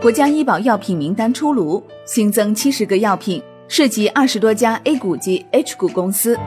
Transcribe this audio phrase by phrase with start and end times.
[0.00, 6.38] 国家医保药品名单出炉，新增七十个药品，涉及二十多家 A 股及 H 股公司。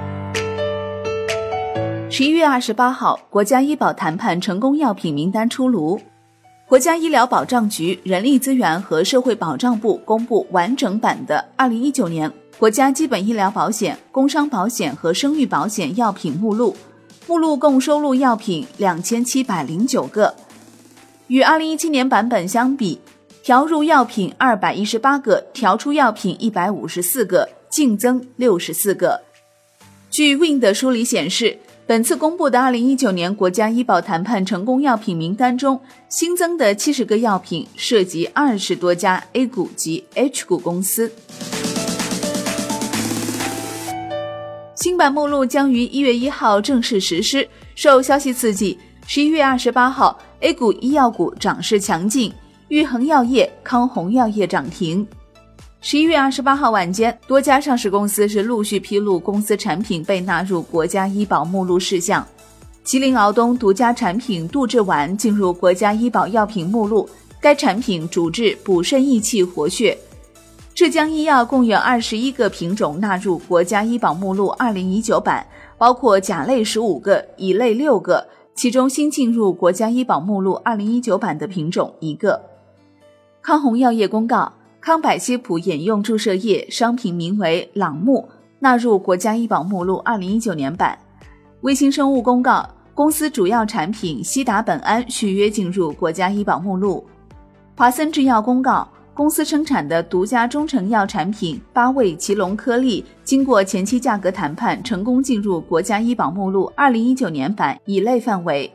[2.10, 6.02] 十一月二十八号，国家医保谈判成功药品名单出炉。
[6.68, 16.76] 国家医疗保障局、人力资源和社会保障部公布完整版的二零一九年国家基本医疗保险、工伤保险和生育保险药品目录，
[17.28, 20.34] 目录共收录药品两千七百零九个，
[21.28, 23.00] 与二零一七年版本相比。
[23.44, 29.20] 调入药品二百一十八个，调出药品一百五十四个，净增六十四个。
[30.10, 41.12] 据 Win 的梳理显示，本次公布的二零一九年国家医保谈判成功药品名单中，新增的七十个药品涉及二十多家 A 股及 H 股公司。
[44.76, 47.46] 新版目录将于一月一号正式实施。
[47.76, 52.34] 受消息刺激，十一月二十八号，A 股医药股涨势强劲。
[52.74, 55.08] 玉衡药业、康弘药业涨停。
[55.80, 62.28] 十一月二十八号晚间，多家上市公司是陆续披露公司产品被纳入国家医保目录事项。
[62.84, 67.08] 吉林敖东独家产品杜志丸进入国家医保药品目录，
[67.40, 69.96] 该产品主治补肾益气活血。
[70.74, 75.46] 浙江医药共有二十一个品种纳入国家医保目录二零一九版，
[75.78, 82.42] 包括甲类十五个，乙类六个，其中新进入国家医保目录二零一九版的品种一个。
[83.44, 88.26] 康弘药业公告，康柏西普眼用注射液商品名为朗木，
[88.60, 90.98] 纳入国家医保目录二零一九年版。
[91.60, 97.06] 微星生物公告，公司主要产品西达本胺续约进入国家医保目录。
[97.76, 108.72] 华森制药公告，公司生产的独家中成药产品八味奇隆颗粒，经过前期价格谈判，成功进入国家医保目录二零一九年版乙类范围。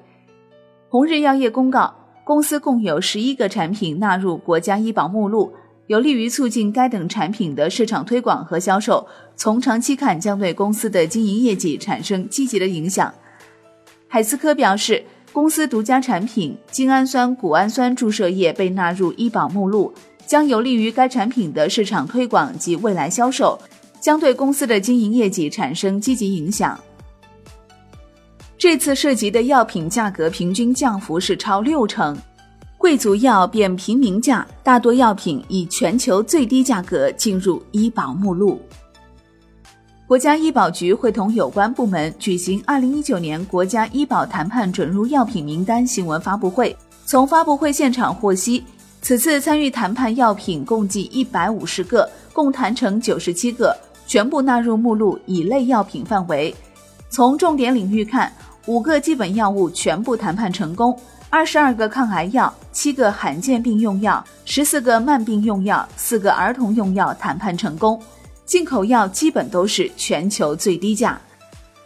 [0.90, 1.94] 红日药业公告。
[2.28, 5.50] 公司共有十一个产品纳入国家医保目录，
[5.86, 9.08] 有利于促进该等产品的市场推广和销售。
[9.34, 13.10] 从长期看，将对公司的经营业绩产生积极的影响。
[14.08, 15.02] 海思科表示，
[15.32, 19.90] 公司独家产品精氨酸谷氨酸注射液被纳入医保目录，
[20.26, 23.58] 将有利于该产品的市场推广及未来销售，
[24.02, 26.78] 将对公司的经营业绩产生积极影响。
[28.58, 32.18] 这次涉及的药品价格平均降幅是超六成，
[32.76, 38.60] 贵族药变平民价，大多药品以全球最低价格进入医保目录。
[40.08, 46.76] 国家医保局会同有关部门举行二零一九年国家医保谈判准入药品名单新闻发布会。
[47.06, 48.64] 从发布会现场获悉，
[49.00, 53.72] 此次参与谈判药品共计一百五十个，共谈成九十七个，
[54.04, 56.52] 全部纳入目录乙类药品范围。
[57.10, 58.30] 从重点领域看，
[58.68, 60.94] 五个基本药物全部谈判成功，
[61.30, 67.98] 二十二个抗癌药、七个罕见病用药、十四个慢病用药、四个儿童用药谈判成功。
[68.44, 71.18] 进口药基本都是全球最低价。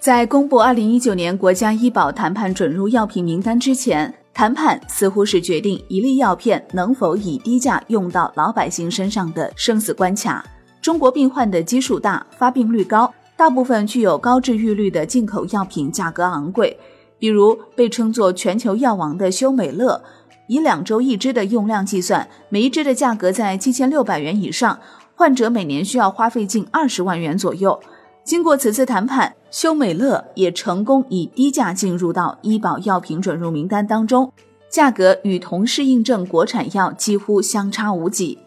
[0.00, 10.44] 在公布二零一九年国家医保谈判准入药品名单之前，谈判似乎是决定一粒药片能否以低价用到老百姓身上的生死关卡。
[10.80, 13.14] 中国病患的基数大，发病率高。
[13.42, 16.78] 大部分具有高治愈率的进口药品价格昂贵，
[17.18, 20.00] 比如被称作全球药王的修美乐，
[20.46, 24.78] 以两周一支的用量计算，每一支的价格在七千六百元以上，
[25.16, 27.80] 患者每年需要花费近二十万元左右。
[28.22, 34.32] 经过此次谈判，修美乐也成功以低价进入到医保药品准入名单当中，
[34.70, 38.38] 价格与同适应症国产药几乎相差无几。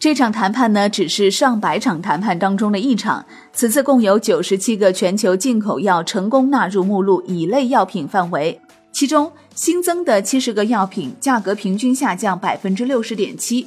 [0.00, 3.24] 这场谈判呢，只是上百场谈判当中的一场。
[3.52, 8.60] 此次共有九十七个全球进口药成功纳入目录乙类药品范围，
[8.92, 13.66] 其中新增的七十个药品价格平均下降百分之六十点七，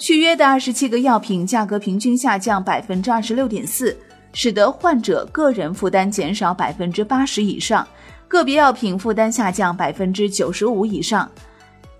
[0.00, 3.96] 续约的二十七个药品价格平均下降百分之二十六点四，
[4.32, 7.86] 使得患者个人负担减少百分之八十以上，
[8.26, 11.30] 个别药品负担下降百分之九十五以上。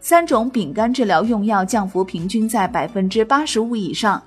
[0.00, 4.22] 三种丙肝治疗用药降幅平均在百分之八十五以上，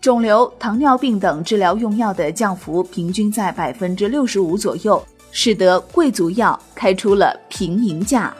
[0.00, 8.32] 肿瘤、糖尿病等治疗用药的降幅平均在百分之六十五左右，使得贵族药开出了平民价。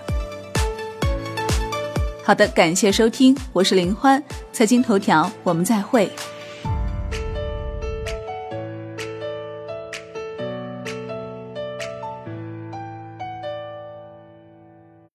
[2.25, 4.23] 好的，感谢收听，我是林欢，
[4.53, 6.11] 财经头条，我们再会。